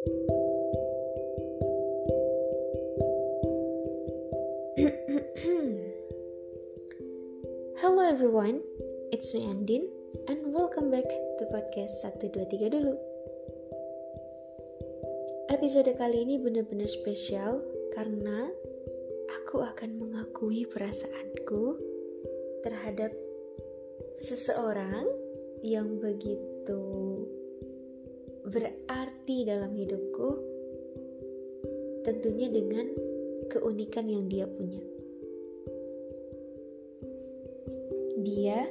[0.00, 0.16] Hello
[8.08, 8.64] everyone,
[9.12, 9.92] it's me Andin
[10.32, 12.96] and welcome back to podcast 123 dulu.
[15.52, 17.60] Episode kali ini benar-benar spesial
[17.92, 18.48] karena
[19.36, 21.76] aku akan mengakui perasaanku
[22.64, 23.12] terhadap
[24.16, 25.04] seseorang
[25.60, 26.80] yang begitu
[28.46, 30.28] berarti dalam hidupku
[32.06, 32.86] tentunya dengan
[33.52, 34.80] keunikan yang dia punya
[38.20, 38.64] dia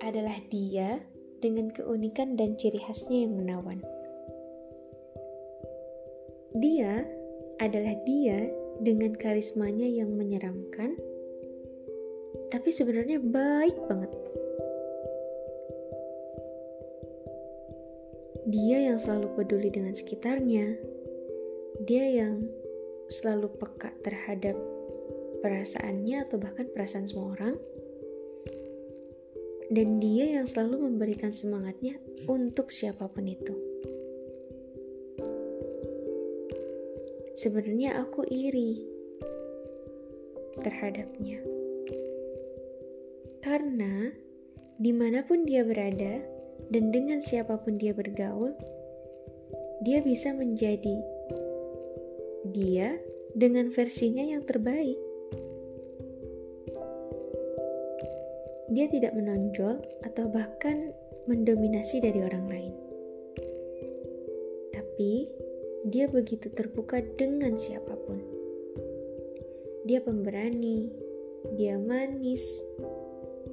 [0.00, 1.00] adalah dia
[1.44, 3.80] dengan keunikan dan ciri khasnya yang menawan
[6.56, 7.04] dia
[7.60, 8.48] adalah dia
[8.80, 10.96] dengan karismanya yang menyeramkan
[12.46, 14.12] tapi sebenarnya baik banget.
[18.46, 20.78] Dia yang selalu peduli dengan sekitarnya,
[21.82, 22.46] dia yang
[23.10, 24.54] selalu peka terhadap
[25.42, 27.58] perasaannya atau bahkan perasaan semua orang,
[29.66, 31.98] dan dia yang selalu memberikan semangatnya
[32.30, 33.54] untuk siapa pun itu.
[37.34, 38.86] Sebenarnya aku iri
[40.62, 41.42] terhadapnya.
[43.42, 44.14] Karena
[44.78, 46.35] di mana pun dia berada
[46.70, 48.56] dan dengan siapa pun dia bergaul,
[49.84, 50.98] dia bisa menjadi
[52.50, 52.96] dia
[53.36, 54.96] dengan versinya yang terbaik.
[58.66, 60.90] Dia tidak menonjol atau bahkan
[61.30, 62.74] mendominasi dari orang lain.
[64.74, 65.30] Tapi
[65.86, 68.18] dia begitu terbuka dengan siapa pun.
[69.86, 70.90] Dia pemberani,
[71.54, 72.42] dia manis,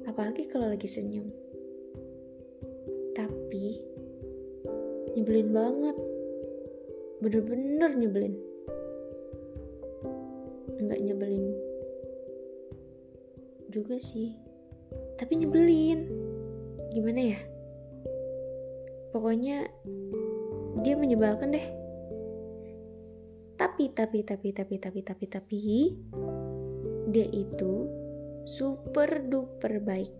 [0.02, 1.43] apalagi kalau lagi senyum.
[5.24, 5.96] Nyebelin banget,
[7.24, 8.36] bener-bener nyebelin.
[10.76, 11.48] Enggak nyebelin
[13.72, 14.36] juga sih,
[15.16, 16.12] tapi nyebelin.
[16.92, 17.40] Gimana ya?
[19.16, 19.64] Pokoknya
[20.84, 21.66] dia menyebalkan deh.
[23.56, 25.58] Tapi, tapi, tapi, tapi, tapi, tapi, tapi,
[27.08, 27.88] dia itu
[28.44, 30.12] super duper baik.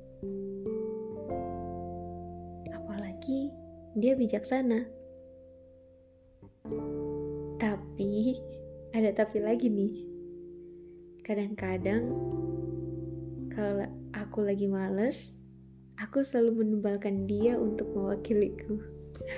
[2.72, 3.63] Apalagi
[3.94, 4.86] dia bijaksana.
[7.62, 8.34] Tapi
[8.90, 9.94] ada tapi lagi nih.
[11.22, 12.10] Kadang-kadang
[13.54, 15.32] kalau aku lagi males,
[15.98, 18.82] aku selalu menubalkan dia untuk mewakiliku.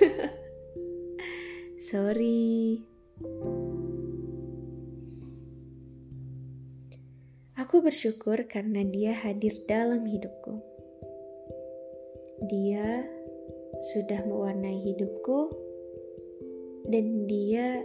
[1.89, 2.81] Sorry.
[7.57, 10.61] Aku bersyukur karena dia hadir dalam hidupku.
[12.49, 13.16] Dia
[13.81, 15.53] sudah mewarnai hidupku,
[16.87, 17.83] dan dia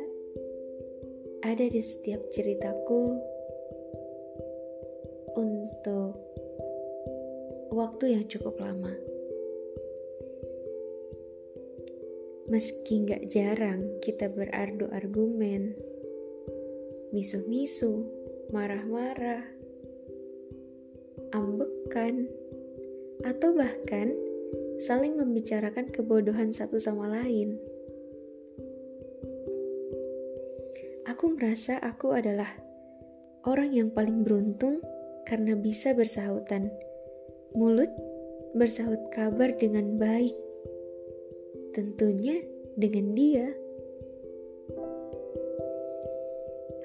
[1.42, 3.18] ada di setiap ceritaku
[5.34, 6.14] untuk
[7.74, 8.94] waktu yang cukup lama.
[12.52, 15.72] Meski nggak jarang kita berardu argumen,
[17.10, 18.04] misu-misu,
[18.52, 19.42] marah-marah,
[21.32, 22.28] ambekan,
[23.24, 24.12] atau bahkan
[24.82, 27.54] saling membicarakan kebodohan satu sama lain.
[31.06, 32.50] Aku merasa aku adalah
[33.46, 34.82] orang yang paling beruntung
[35.22, 36.66] karena bisa bersahutan.
[37.54, 37.94] Mulut
[38.58, 40.34] bersahut kabar dengan baik.
[41.78, 42.42] Tentunya
[42.74, 43.54] dengan dia.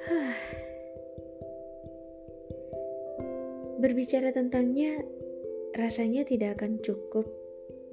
[3.81, 5.01] Berbicara tentangnya,
[5.73, 7.46] rasanya tidak akan cukup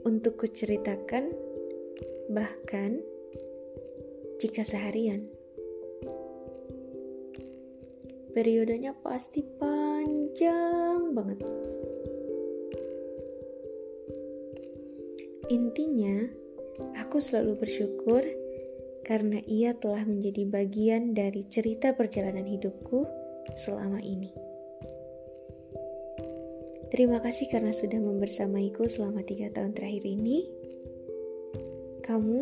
[0.05, 1.33] untuk kuceritakan,
[2.29, 3.01] bahkan
[4.37, 5.25] jika seharian.
[8.37, 11.41] Periodenya pasti panjang banget.
[15.49, 16.29] Intinya,
[17.01, 18.23] aku selalu bersyukur
[19.05, 23.05] karena ia telah menjadi bagian dari cerita perjalanan hidupku
[23.55, 24.44] selama ini.
[26.95, 30.47] Terima kasih karena sudah membersamaiku selama tiga tahun terakhir ini.
[32.07, 32.39] Kamu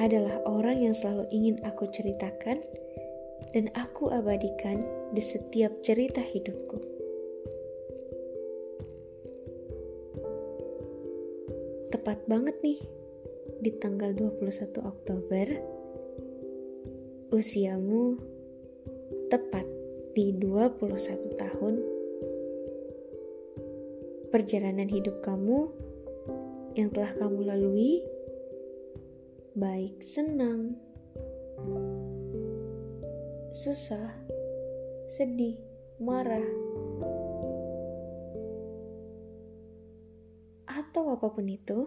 [0.00, 2.64] adalah orang yang selalu ingin aku ceritakan
[3.52, 4.80] dan aku abadikan
[5.12, 6.80] di setiap cerita hidupku.
[11.92, 12.80] Tepat banget nih
[13.60, 14.40] di tanggal 21
[14.88, 15.46] Oktober
[17.28, 18.16] usiamu
[19.28, 19.68] tepat
[20.16, 21.93] di 21 tahun
[24.34, 25.70] perjalanan hidup kamu
[26.74, 28.02] yang telah kamu lalui,
[29.54, 30.74] baik senang,
[33.54, 34.10] susah,
[35.06, 35.54] sedih,
[36.02, 36.42] marah,
[40.66, 41.86] atau apa pun itu,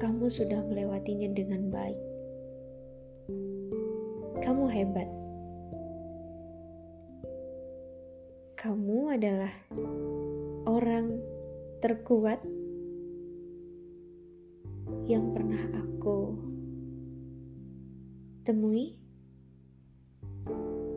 [0.00, 2.00] kamu sudah melewatinya dengan baik.
[4.40, 5.12] Kamu hebat.
[8.56, 9.52] Kamu adalah
[10.76, 11.08] orang
[11.80, 12.44] terkuat
[15.08, 16.36] yang pernah aku
[18.44, 19.00] temui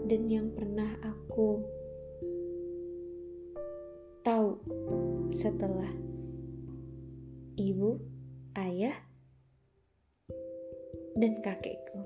[0.03, 1.63] dan yang pernah aku
[4.27, 4.59] tahu
[5.31, 5.95] setelah
[7.55, 8.03] ibu,
[8.59, 8.99] ayah,
[11.15, 12.03] dan kakekku.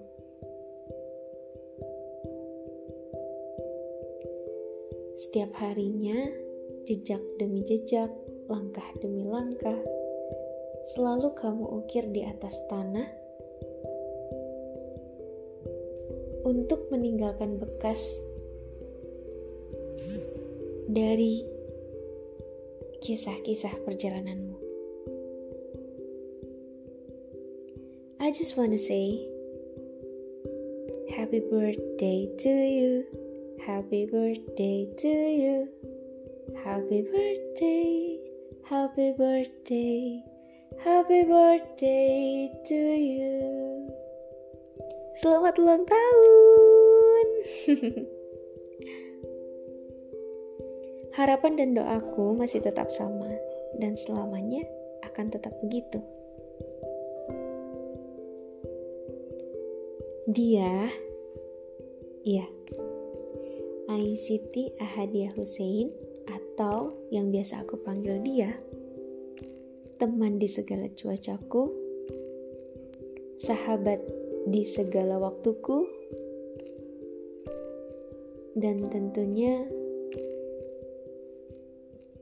[5.18, 6.53] Setiap harinya,
[6.84, 8.12] jejak demi jejak,
[8.52, 9.80] langkah demi langkah,
[10.94, 13.08] selalu kamu ukir di atas tanah
[16.44, 18.04] untuk meninggalkan bekas
[20.92, 21.48] dari
[23.00, 24.60] kisah-kisah perjalananmu.
[28.24, 29.28] I just wanna say
[31.12, 33.04] happy birthday to you,
[33.64, 35.68] happy birthday to you,
[36.62, 38.22] happy birthday,
[38.70, 40.22] happy birthday.
[40.84, 43.88] Happy birthday to you.
[45.18, 47.28] Selamat ulang tahun.
[51.18, 53.32] Harapan dan doaku masih tetap sama
[53.80, 54.66] dan selamanya
[55.08, 56.02] akan tetap begitu.
[60.28, 60.90] Dia,
[62.26, 62.50] iya,
[64.24, 65.92] Siti Ahadiah Hussein
[66.28, 68.56] atau yang biasa aku panggil dia,
[70.00, 71.72] teman di segala cuacaku,
[73.40, 74.00] sahabat
[74.48, 75.88] di segala waktuku,
[78.54, 79.66] dan tentunya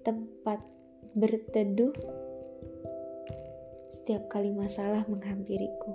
[0.01, 0.62] tempat
[1.13, 1.94] berteduh.
[3.92, 5.94] Setiap kali masalah menghampiriku.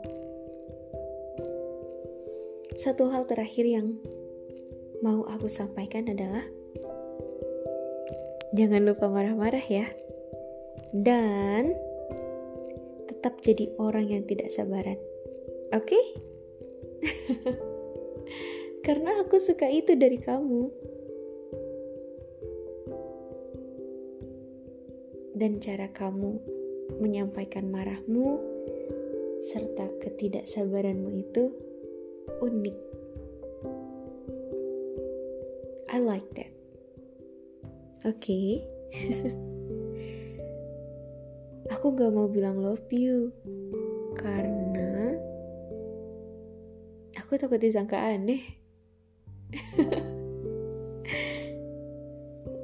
[2.77, 3.99] Satu hal terakhir yang
[5.01, 6.45] mau aku sampaikan adalah
[8.57, 9.85] jangan lupa marah-marah ya
[10.97, 11.77] dan
[13.05, 14.97] tetap jadi orang yang tidak sabaran.
[15.77, 16.01] Oke?
[18.87, 20.73] Karena aku suka itu dari kamu.
[25.37, 26.41] Dan cara kamu
[26.97, 28.41] menyampaikan marahmu
[29.53, 31.53] serta ketidaksabaranmu itu
[32.41, 32.79] unik.
[35.93, 36.56] I like that.
[38.05, 38.13] Oke.
[38.21, 38.49] Okay.
[41.75, 43.33] aku gak mau bilang love you
[44.19, 45.19] karena
[47.19, 48.43] aku takut disangka aneh.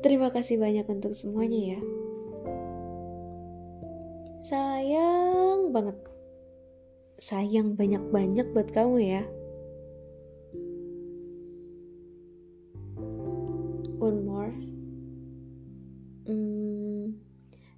[0.02, 1.81] Terima kasih banyak untuk semuanya ya.
[4.43, 5.94] Sayang banget.
[7.23, 9.23] Sayang banyak-banyak buat kamu ya.
[14.02, 14.71] One more.
[16.32, 17.12] Hmm,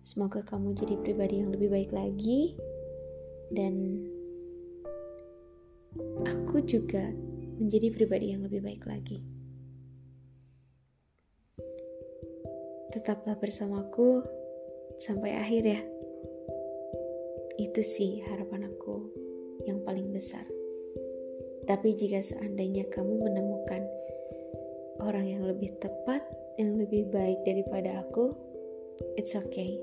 [0.04, 2.52] Semoga kamu jadi pribadi yang lebih baik lagi,
[3.48, 4.04] dan
[6.28, 7.08] aku juga
[7.56, 9.24] menjadi pribadi yang lebih baik lagi.
[12.92, 14.20] Tetaplah bersamaku
[15.00, 15.80] sampai akhir, ya.
[17.56, 19.08] Itu sih harapan aku
[19.64, 20.44] yang paling besar.
[21.64, 23.88] Tapi, jika seandainya kamu menemukan
[25.00, 26.28] orang yang lebih tepat,
[26.60, 28.43] yang lebih baik daripada aku,
[29.16, 29.78] it's okay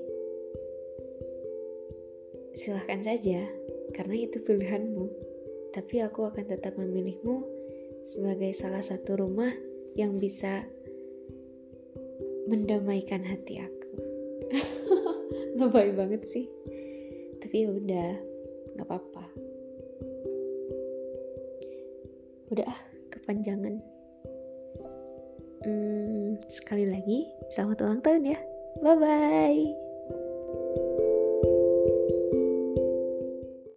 [2.52, 3.48] silahkan saja,
[3.96, 5.08] karena itu pilihanmu.
[5.72, 7.42] Tapi aku akan tetap memilihmu
[8.04, 9.52] sebagai salah satu rumah
[9.96, 10.68] yang bisa
[12.44, 13.92] mendamaikan hati aku.
[15.60, 16.46] Lebay banget sih.
[17.40, 18.10] Tapi ya udah,
[18.76, 19.24] nggak apa-apa.
[22.52, 23.80] Udah ah, kepanjangan.
[25.62, 28.51] Hmm, sekali lagi, selamat ulang tahun ya.
[28.80, 29.81] 拜拜。